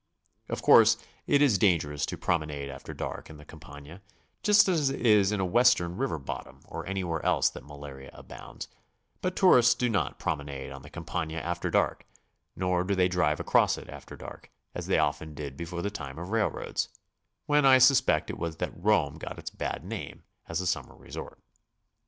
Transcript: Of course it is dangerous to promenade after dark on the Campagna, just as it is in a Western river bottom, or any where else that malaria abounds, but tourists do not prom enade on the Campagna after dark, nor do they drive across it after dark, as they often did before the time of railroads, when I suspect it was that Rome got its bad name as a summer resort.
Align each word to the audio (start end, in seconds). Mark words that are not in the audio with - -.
Of 0.49 0.63
course 0.63 0.97
it 1.27 1.43
is 1.43 1.59
dangerous 1.59 2.07
to 2.07 2.17
promenade 2.17 2.71
after 2.71 2.91
dark 2.91 3.29
on 3.29 3.37
the 3.37 3.45
Campagna, 3.45 4.01
just 4.41 4.67
as 4.67 4.89
it 4.89 5.05
is 5.05 5.31
in 5.31 5.39
a 5.39 5.45
Western 5.45 5.95
river 5.95 6.17
bottom, 6.17 6.61
or 6.67 6.87
any 6.87 7.03
where 7.03 7.23
else 7.23 7.51
that 7.51 7.67
malaria 7.67 8.09
abounds, 8.11 8.67
but 9.21 9.35
tourists 9.35 9.75
do 9.75 9.89
not 9.91 10.17
prom 10.17 10.39
enade 10.39 10.73
on 10.73 10.81
the 10.81 10.89
Campagna 10.89 11.37
after 11.37 11.69
dark, 11.69 12.07
nor 12.55 12.83
do 12.83 12.95
they 12.95 13.07
drive 13.09 13.39
across 13.39 13.77
it 13.77 13.89
after 13.89 14.15
dark, 14.15 14.49
as 14.73 14.87
they 14.87 14.97
often 14.97 15.35
did 15.35 15.55
before 15.55 15.83
the 15.83 15.91
time 15.91 16.17
of 16.17 16.31
railroads, 16.31 16.89
when 17.45 17.63
I 17.63 17.77
suspect 17.77 18.31
it 18.31 18.39
was 18.39 18.55
that 18.55 18.73
Rome 18.75 19.19
got 19.19 19.37
its 19.37 19.51
bad 19.51 19.85
name 19.85 20.23
as 20.49 20.59
a 20.61 20.65
summer 20.65 20.95
resort. 20.95 21.37